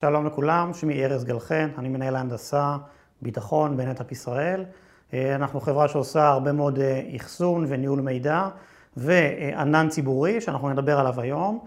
[0.00, 2.76] שלום לכולם, שמי ארז גלחן, אני מנהל ההנדסה,
[3.22, 4.64] ביטחון בנטאפ ישראל.
[5.14, 6.78] אנחנו חברה שעושה הרבה מאוד
[7.16, 8.48] אחסון וניהול מידע
[8.96, 11.58] וענן ציבורי, שאנחנו נדבר עליו היום.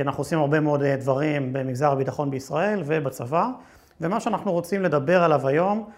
[0.00, 3.48] אנחנו עושים הרבה מאוד דברים במגזר הביטחון בישראל ובצבא,
[4.00, 5.90] ומה שאנחנו רוצים לדבר עליו היום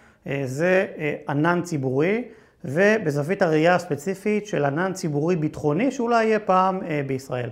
[0.45, 0.85] זה
[1.29, 2.23] ענן ציבורי,
[2.65, 7.49] ובזווית הראייה הספציפית של ענן ציבורי ביטחוני שאולי יהיה פעם בישראל.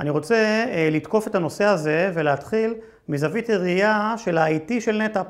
[0.00, 2.74] אני רוצה לתקוף את הנושא הזה ולהתחיל
[3.08, 5.26] מזווית הראייה של ה-IT של נטאפ.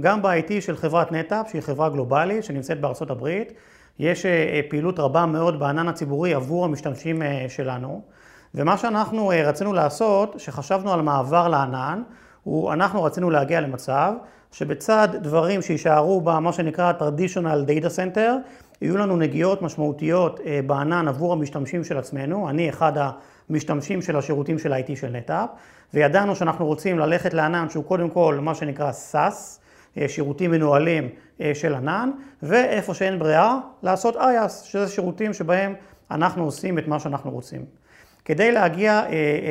[0.00, 3.52] גם ב-IT של חברת נטאפ, שהיא חברה גלובלית שנמצאת בארצות הברית,
[3.98, 4.26] יש
[4.68, 8.02] פעילות רבה מאוד בענן הציבורי עבור המשתמשים שלנו.
[8.54, 12.02] ומה שאנחנו רצינו לעשות, שחשבנו על מעבר לענן,
[12.44, 14.12] הוא אנחנו רצינו להגיע למצב
[14.52, 18.30] שבצד דברים שישארו במה שנקרא traditional data center,
[18.82, 22.48] יהיו לנו נגיעות משמעותיות בענן עבור המשתמשים של עצמנו.
[22.50, 22.92] אני אחד
[23.50, 25.48] המשתמשים של השירותים של ה-IT של נטאפ,
[25.94, 29.58] וידענו שאנחנו רוצים ללכת לענן שהוא קודם כל מה שנקרא SAS,
[30.08, 31.08] שירותים מנוהלים
[31.54, 32.10] של ענן,
[32.42, 35.74] ואיפה שאין ברירה, לעשות IaaS, שזה שירותים שבהם
[36.10, 37.64] אנחנו עושים את מה שאנחנו רוצים.
[38.24, 39.02] כדי להגיע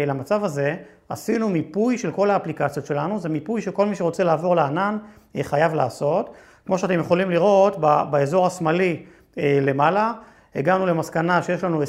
[0.07, 0.75] למצב הזה,
[1.09, 4.97] עשינו מיפוי של כל האפליקציות שלנו, זה מיפוי שכל מי שרוצה לעבור לענן
[5.41, 6.33] חייב לעשות.
[6.65, 7.77] כמו שאתם יכולים לראות
[8.09, 9.03] באזור השמאלי
[9.37, 10.13] למעלה,
[10.55, 11.83] הגענו למסקנה שיש לנו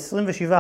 [0.51, 0.55] 27%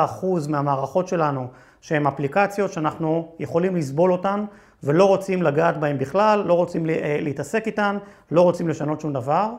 [0.48, 1.46] מהמערכות שלנו
[1.80, 4.44] שהן אפליקציות שאנחנו יכולים לסבול אותן
[4.82, 6.86] ולא רוצים לגעת בהן בכלל, לא רוצים
[7.20, 7.98] להתעסק איתן,
[8.30, 9.50] לא רוצים לשנות שום דבר.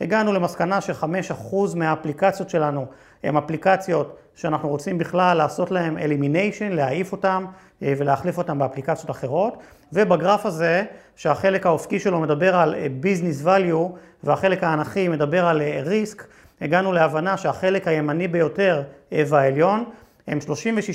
[0.00, 2.86] הגענו למסקנה ש-5% מהאפליקציות שלנו
[3.24, 7.44] הן אפליקציות שאנחנו רוצים בכלל לעשות להן elimination, להעיף אותן
[7.82, 9.58] ולהחליף אותן באפליקציות אחרות.
[9.92, 10.84] ובגרף הזה,
[11.16, 16.22] שהחלק האופקי שלו מדבר על business value והחלק האנכי מדבר על risk,
[16.60, 19.84] הגענו להבנה שהחלק הימני ביותר והעליון
[20.26, 20.38] הם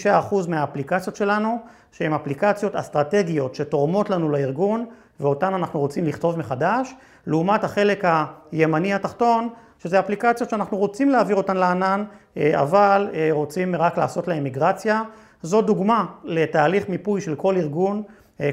[0.06, 1.58] 36% מהאפליקציות שלנו,
[1.92, 4.86] שהן אפליקציות אסטרטגיות שתורמות לנו לארגון
[5.20, 6.94] ואותן אנחנו רוצים לכתוב מחדש,
[7.28, 8.04] לעומת החלק
[8.52, 12.04] הימני התחתון, שזה אפליקציות שאנחנו רוצים להעביר אותן לענן,
[12.38, 15.02] אבל רוצים רק לעשות להן מיגרציה.
[15.42, 18.04] זו דוגמה לתהליך מיפוי של כל ארגון,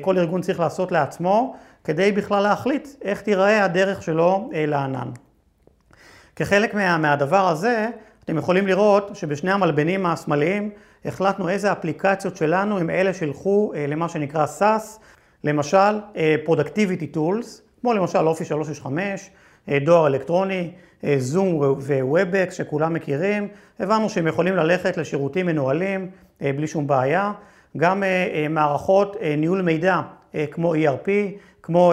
[0.00, 1.54] כל ארגון צריך לעשות לעצמו,
[1.84, 5.09] כדי בכלל להחליט איך תיראה הדרך שלו לענן.
[6.38, 7.88] כחלק מהדבר הזה,
[8.25, 10.71] אתם יכולים לראות שבשני המלבנים השמאליים
[11.04, 15.00] החלטנו איזה אפליקציות שלנו הם אלה שילכו למה שנקרא SAS,
[15.44, 16.00] למשל
[16.47, 17.47] Productivity Tools,
[17.81, 19.31] כמו למשל Office 365,
[19.84, 20.71] דואר אלקטרוני,
[21.03, 23.48] Zoom ו-Webex שכולם מכירים,
[23.81, 26.10] הבנו שהם יכולים ללכת לשירותים מנוהלים
[26.41, 27.32] בלי שום בעיה,
[27.77, 28.03] גם
[28.50, 30.00] מערכות ניהול מידע
[30.50, 31.09] כמו ERP,
[31.62, 31.93] כמו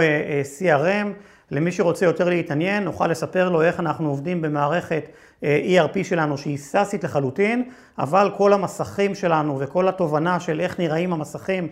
[0.59, 1.07] CRM,
[1.51, 5.07] למי שרוצה יותר להתעניין נוכל לספר לו איך אנחנו עובדים במערכת
[5.43, 7.69] ERP שלנו שהיא סאסית לחלוטין,
[7.99, 11.67] אבל כל המסכים שלנו וכל התובנה של איך נראים המסכים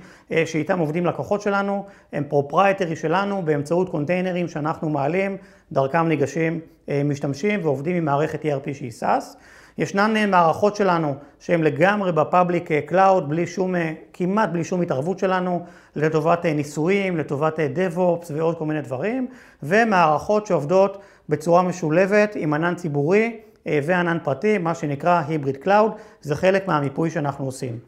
[0.45, 5.37] שאיתם עובדים לקוחות שלנו הם proprietary שלנו באמצעות קונטיינרים שאנחנו מעלים,
[5.71, 6.59] דרכם ניגשים
[7.05, 9.37] משתמשים ועובדים עם מערכת ERP שהיא SaaS.
[9.77, 13.75] ישנן מערכות שלנו שהן לגמרי ב public cloud, בלי שום,
[14.13, 19.27] כמעט בלי שום התערבות שלנו, לטובת ניסויים, לטובת DevOps ועוד כל מיני דברים,
[19.63, 20.97] ומערכות שעובדות
[21.29, 25.91] בצורה משולבת עם ענן ציבורי וענן פרטי, מה שנקרא Hybrid Cloud,
[26.21, 27.79] זה חלק מהמיפוי שאנחנו עושים.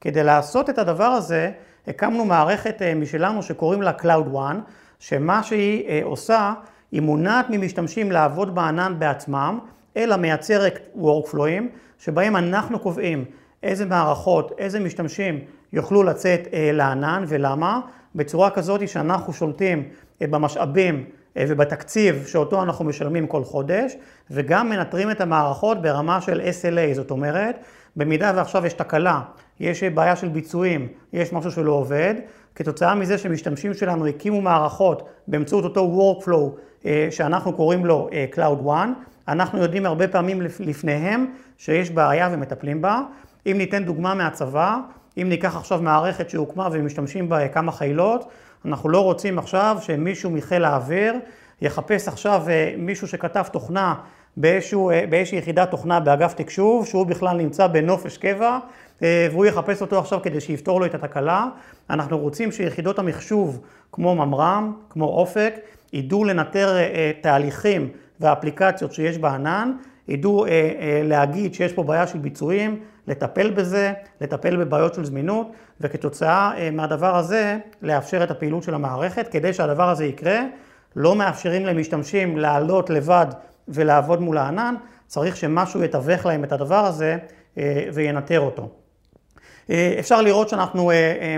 [0.00, 1.50] כדי לעשות את הדבר הזה,
[1.86, 4.56] הקמנו מערכת משלנו שקוראים לה Cloud One,
[4.98, 6.52] שמה שהיא עושה,
[6.92, 9.58] היא מונעת ממשתמשים לעבוד בענן בעצמם,
[10.00, 11.62] אלא מייצרת Workflow'ים,
[11.98, 13.24] שבהם אנחנו קובעים
[13.62, 15.38] איזה מערכות, איזה משתמשים
[15.72, 17.80] יוכלו לצאת לענן ולמה,
[18.14, 19.88] בצורה כזאת שאנחנו שולטים
[20.20, 21.04] במשאבים
[21.38, 23.96] ובתקציב שאותו אנחנו משלמים כל חודש,
[24.30, 27.56] וגם מנטרים את המערכות ברמה של SLA, זאת אומרת,
[27.96, 29.20] במידה ועכשיו יש תקלה,
[29.60, 32.14] יש בעיה של ביצועים, יש משהו שלא עובד,
[32.54, 38.88] כתוצאה מזה שמשתמשים שלנו הקימו מערכות באמצעות אותו Workflow שאנחנו קוראים לו Cloud One,
[39.30, 41.26] אנחנו יודעים הרבה פעמים לפניהם
[41.58, 43.00] שיש בעיה ומטפלים בה.
[43.46, 44.76] אם ניתן דוגמה מהצבא,
[45.18, 48.28] אם ניקח עכשיו מערכת שהוקמה ומשתמשים בה כמה חילות,
[48.64, 51.14] אנחנו לא רוצים עכשיו שמישהו מחיל האוויר
[51.62, 52.42] יחפש עכשיו
[52.78, 53.94] מישהו שכתב תוכנה
[54.36, 58.58] באיזושהי יחידת תוכנה באגף תקשוב, שהוא בכלל נמצא בנופש קבע,
[59.02, 61.46] והוא יחפש אותו עכשיו כדי שיפתור לו את התקלה.
[61.90, 63.60] אנחנו רוצים שיחידות המחשוב
[63.92, 65.54] כמו ממר"ם, כמו אופק,
[65.92, 66.76] ידעו לנטר
[67.20, 67.88] תהליכים
[68.20, 69.72] והאפליקציות שיש בענן,
[70.08, 70.46] ידעו
[71.04, 75.46] להגיד שיש פה בעיה של ביצועים, לטפל בזה, לטפל בבעיות של זמינות,
[75.80, 79.28] וכתוצאה מהדבר הזה לאפשר את הפעילות של המערכת.
[79.28, 80.40] כדי שהדבר הזה יקרה,
[80.96, 83.26] לא מאפשרים למשתמשים לעלות לבד
[83.68, 84.74] ולעבוד מול הענן,
[85.06, 87.16] צריך שמשהו יתווך להם את הדבר הזה
[87.94, 88.68] וינטר אותו.
[89.98, 90.90] אפשר לראות שאנחנו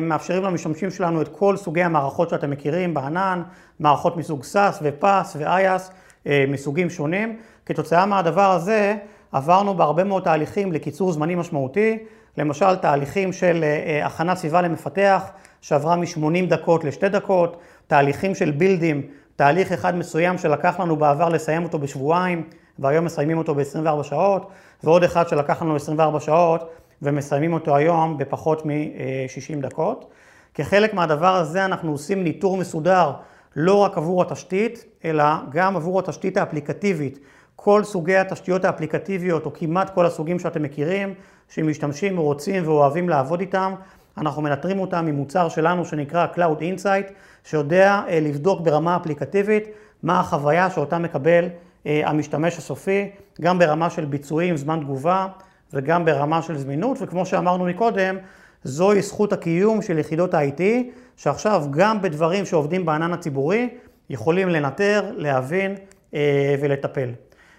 [0.02, 3.42] מאפשרים למשתמשים שלנו את כל סוגי המערכות שאתם מכירים בענן,
[3.80, 5.90] מערכות מסוג SAS ו-PAS ו-IAS
[6.26, 7.36] מסוגים שונים.
[7.66, 8.96] כתוצאה מהדבר הזה
[9.32, 11.98] עברנו בהרבה מאוד תהליכים לקיצור זמנים משמעותי,
[12.38, 13.64] למשל תהליכים של
[14.04, 15.30] הכנת סביבה למפתח
[15.60, 19.02] שעברה מ-80 דקות ל-2 דקות, תהליכים של בילדים,
[19.36, 22.44] תהליך אחד מסוים שלקח לנו בעבר לסיים אותו בשבועיים
[22.78, 24.50] והיום מסיימים אותו ב-24 שעות,
[24.84, 26.70] ועוד אחד שלקח לנו 24 שעות
[27.02, 30.10] ומסיימים אותו היום בפחות מ-60 דקות.
[30.54, 33.12] כחלק מהדבר הזה אנחנו עושים ניטור מסודר
[33.56, 37.18] לא רק עבור התשתית, אלא גם עבור התשתית האפליקטיבית.
[37.56, 41.14] כל סוגי התשתיות האפליקטיביות, או כמעט כל הסוגים שאתם מכירים,
[41.48, 43.74] שמשתמשים, רוצים ואוהבים לעבוד איתם,
[44.18, 47.12] אנחנו מנטרים אותם ממוצר שלנו שנקרא Cloud Insight,
[47.44, 49.64] שיודע אה, לבדוק ברמה אפליקטיבית
[50.02, 51.44] מה החוויה שאותה מקבל
[51.86, 53.10] אה, המשתמש הסופי,
[53.40, 55.26] גם ברמה של ביצועים, זמן תגובה,
[55.72, 58.16] וגם ברמה של זמינות, וכמו שאמרנו מקודם,
[58.64, 60.62] זוהי זכות הקיום של יחידות ה-IT,
[61.16, 63.68] שעכשיו גם בדברים שעובדים בענן הציבורי,
[64.10, 65.74] יכולים לנטר, להבין
[66.14, 67.10] אה, ולטפל.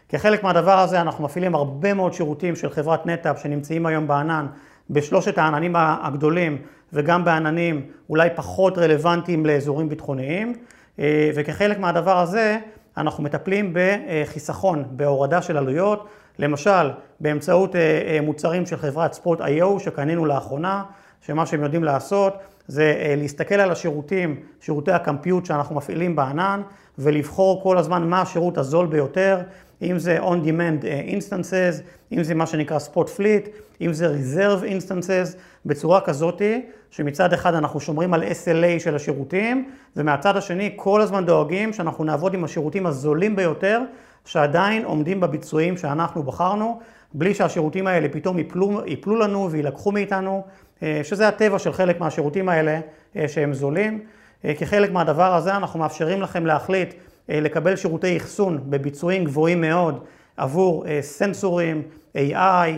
[0.09, 4.45] כחלק מהדבר הזה אנחנו מפעילים הרבה מאוד שירותים של חברת נטאפ שנמצאים היום בענן,
[4.89, 6.57] בשלושת העננים הגדולים
[6.94, 10.53] וגם בעננים אולי פחות רלוונטיים לאזורים ביטחוניים,
[10.99, 12.57] אה, וכחלק מהדבר הזה
[12.97, 16.07] אנחנו מטפלים בחיסכון, בהורדה של עלויות,
[16.39, 16.89] למשל
[17.19, 20.83] באמצעות אה, אה, מוצרים של חברת ספורט איי-או שקנינו לאחרונה,
[21.21, 22.33] שמה שהם יודעים לעשות
[22.68, 26.62] זה להסתכל על השירותים, שירותי הקמפיוט שאנחנו מפעילים בענן
[26.97, 29.41] ולבחור כל הזמן מה השירות הזול ביותר,
[29.81, 31.81] אם זה on demand instances,
[32.12, 33.50] אם זה מה שנקרא spot fleet,
[33.81, 40.38] אם זה reserve instances, בצורה כזאתי שמצד אחד אנחנו שומרים על SLA של השירותים, ומהצד
[40.38, 43.81] השני כל הזמן דואגים שאנחנו נעבוד עם השירותים הזולים ביותר,
[44.25, 46.79] שעדיין עומדים בביצועים שאנחנו בחרנו,
[47.13, 50.43] בלי שהשירותים האלה פתאום יפלו, יפלו לנו וילקחו מאיתנו,
[50.83, 52.79] אה, שזה הטבע של חלק מהשירותים האלה
[53.15, 53.99] אה, שהם זולים.
[54.45, 56.93] אה, כחלק מהדבר הזה אנחנו מאפשרים לכם להחליט
[57.29, 60.03] לקבל שירותי אחסון בביצועים גבוהים מאוד
[60.37, 61.81] עבור סנסורים,
[62.15, 62.69] AI,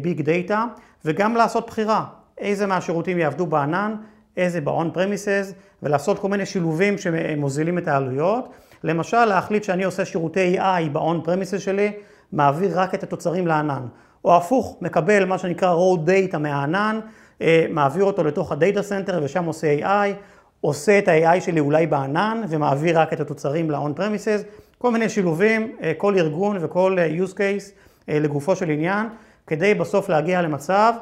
[0.00, 0.64] big data,
[1.04, 2.04] וגם לעשות בחירה,
[2.38, 3.94] איזה מהשירותים יעבדו בענן,
[4.36, 5.52] איזה ב-on premises,
[5.82, 8.48] ולעשות כל מיני שילובים שמוזילים את העלויות.
[8.84, 11.92] למשל, להחליט שאני עושה שירותי AI ב-on premises שלי,
[12.32, 13.86] מעביר רק את התוצרים לענן.
[14.24, 17.00] או הפוך, מקבל מה שנקרא raw data מהענן,
[17.42, 20.14] אה, מעביר אותו לתוך ה data center ושם עושה AI,
[20.60, 24.44] עושה את ה-AI שלי אולי בענן ומעביר רק את התוצרים ל-on premises,
[24.78, 27.70] כל מיני שילובים, אה, כל ארגון וכל אה, use case
[28.08, 29.06] לגופו של עניין,
[29.46, 30.92] כדי בסוף להגיע למצב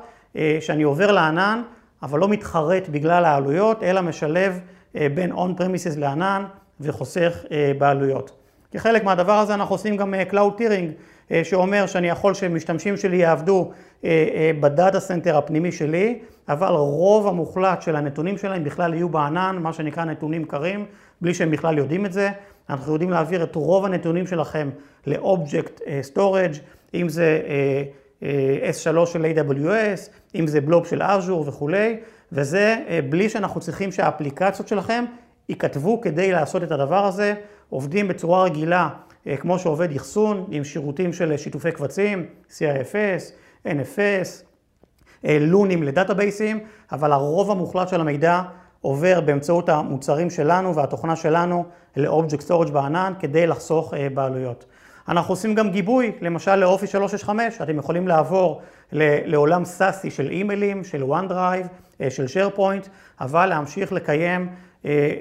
[0.61, 1.63] שאני עובר לענן,
[2.03, 4.61] אבל לא מתחרט בגלל העלויות, אלא משלב
[4.95, 6.45] בין on premises לענן
[6.81, 7.45] וחוסך
[7.79, 8.33] בעלויות.
[8.73, 13.71] כחלק מהדבר הזה אנחנו עושים גם Cloud Tiering, שאומר שאני יכול שמשתמשים שלי יעבדו
[14.61, 16.19] ב data center הפנימי שלי,
[16.49, 20.87] אבל רוב המוחלט של הנתונים שלהם בכלל יהיו בענן, מה שנקרא נתונים קרים,
[21.21, 22.31] בלי שהם בכלל יודעים את זה.
[22.71, 24.71] אנחנו יודעים להעביר את רוב הנתונים שלכם
[25.07, 25.81] ל-Object
[26.13, 26.59] Storage,
[26.95, 27.41] אם זה
[28.73, 31.97] S3 של AWS, אם זה Blob של Azure וכולי,
[32.33, 32.77] וזה
[33.09, 35.05] בלי שאנחנו צריכים שהאפליקציות שלכם
[35.49, 37.35] ייכתבו כדי לעשות את הדבר הזה.
[37.71, 38.89] עובדים בצורה רגילה,
[39.41, 43.33] כמו שעובד אחסון, עם שירותים של שיתופי קבצים, CIFS,
[43.67, 44.45] NFS,
[45.25, 46.61] LUN ים לדאטאבייסים,
[46.93, 48.43] אבל הרוב המוחלט של המידע
[48.81, 51.65] עובר באמצעות המוצרים שלנו והתוכנה שלנו
[51.97, 54.65] ל object storage בענן כדי לחסוך בעלויות.
[55.09, 58.61] אנחנו עושים גם גיבוי, למשל ל Office 365, אתם יכולים לעבור
[58.93, 61.67] לעולם סאסי של אימיילים, של OneDrive,
[62.11, 62.89] של SharePoint,
[63.21, 64.49] אבל להמשיך לקיים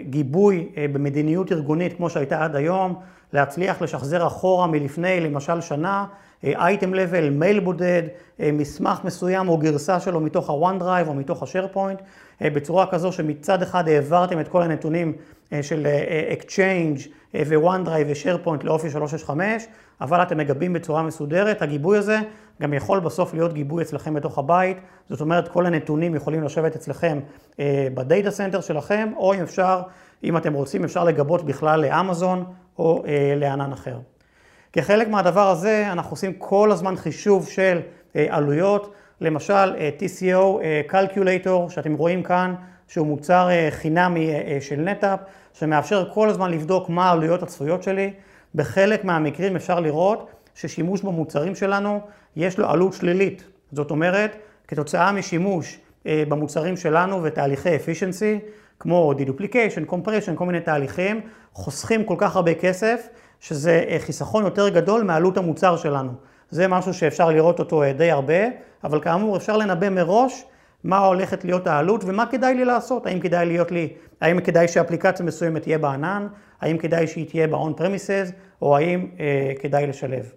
[0.09, 2.95] גיבוי במדיניות ארגונית כמו שהייתה עד היום,
[3.33, 6.05] להצליח לשחזר אחורה מלפני למשל שנה,
[6.43, 8.03] item level, מייל בודד,
[8.39, 12.03] מסמך מסוים או גרסה שלו מתוך ה-OneDrive או מתוך ה-SharePoint,
[12.41, 15.13] בצורה כזו שמצד אחד העברתם את כל הנתונים
[15.61, 15.87] של
[16.39, 19.63] Exchange ו-OneDrive ו-SharePoint ל Office 365,
[20.01, 21.61] אבל אתם מגבים בצורה מסודרת.
[21.61, 22.19] הגיבוי הזה
[22.61, 24.77] גם יכול בסוף להיות גיבוי אצלכם בתוך הבית,
[25.09, 27.19] זאת אומרת כל הנתונים יכולים לשבת אצלכם
[27.93, 29.81] ב data center שלכם, או אם אפשר,
[30.23, 32.45] אם אתם רוצים, אפשר לגבות בכלל לאמזון
[32.79, 33.03] או
[33.35, 33.97] לענן אחר.
[34.73, 37.79] כחלק מהדבר הזה אנחנו עושים כל הזמן חישוב של
[38.15, 40.61] עלויות, למשל TCO
[40.91, 42.55] Calculator שאתם רואים כאן,
[42.87, 45.19] שהוא מוצר חינמי של נטאפ,
[45.53, 48.13] שמאפשר כל הזמן לבדוק מה העלויות הצפויות שלי.
[48.55, 51.99] בחלק מהמקרים אפשר לראות ששימוש במוצרים שלנו
[52.35, 53.43] יש לו עלות שלילית.
[53.71, 54.35] זאת אומרת,
[54.67, 58.45] כתוצאה משימוש במוצרים שלנו ותהליכי efficiency,
[58.79, 61.21] כמו deduplication, compression, כל מיני תהליכים,
[61.53, 63.07] חוסכים כל כך הרבה כסף,
[63.39, 66.11] שזה חיסכון יותר גדול מעלות המוצר שלנו.
[66.49, 68.43] זה משהו שאפשר לראות אותו די הרבה,
[68.83, 70.45] אבל כאמור אפשר לנבא מראש
[70.83, 75.25] מה הולכת להיות העלות ומה כדאי לי לעשות, האם כדאי להיות לי, האם כדאי שאפליקציה
[75.25, 76.27] מסוימת תהיה בענן,
[76.61, 80.31] האם כדאי שהיא תהיה ב-on premises, או האם אה, כדאי לשלב.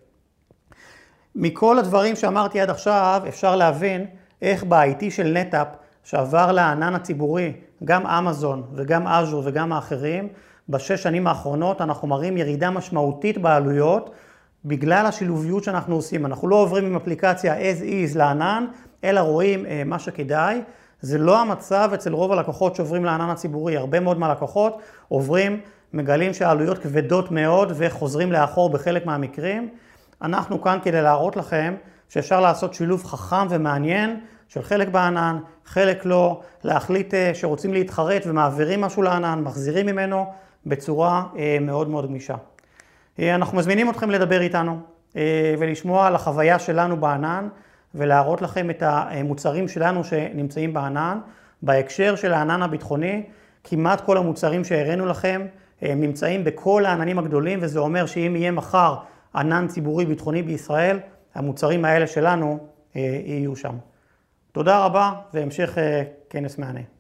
[1.35, 4.07] מכל הדברים שאמרתי עד עכשיו, אפשר להבין
[4.43, 5.69] איך ב-IT של נטאפ,
[6.07, 7.53] שעבר לענן הציבורי,
[7.85, 10.29] גם אמזון וגם אז'ור וגם האחרים,
[10.69, 14.11] בשש שנים האחרונות אנחנו מראים ירידה משמעותית בעלויות
[14.65, 16.27] בגלל השילוביות שאנחנו עושים.
[16.27, 18.67] אנחנו לא עוברים עם אפליקציה as is לענן,
[19.05, 20.61] אלא רואים אה, מה שכדאי.
[21.01, 23.77] זה לא המצב אצל רוב הלקוחות שעוברים לענן הציבורי.
[23.77, 25.61] הרבה מאוד מהלקוחות עוברים,
[25.93, 29.69] מגלים שהעלויות כבדות מאוד וחוזרים לאחור בחלק מהמקרים.
[30.23, 31.75] אנחנו כאן כדי להראות לכם
[32.09, 38.81] שאפשר לעשות שילוב חכם ומעניין של חלק בענן, חלק לא, להחליט אה, שרוצים להתחרט ומעבירים
[38.81, 40.27] משהו לענן, מחזירים ממנו
[40.67, 42.35] בצורה אה, מאוד מאוד גמישה.
[43.19, 44.79] אה, אנחנו מזמינים אתכם לדבר איתנו
[45.59, 47.49] ולשמוע על החוויה שלנו בענן
[47.95, 51.19] ולהראות לכם את המוצרים שלנו שנמצאים בענן.
[51.63, 53.23] בהקשר של הענן הביטחוני,
[53.65, 55.47] כמעט כל המוצרים שהראינו לכם
[55.83, 58.97] הם נמצאים בכל העננים הגדולים וזה אומר שאם יהיה מחר
[59.35, 60.99] ענן ציבורי ביטחוני בישראל,
[61.35, 62.59] המוצרים האלה שלנו
[62.95, 63.77] יהיו שם.
[64.57, 65.79] תודה רבה והמשך
[66.31, 66.96] כנס מהנה.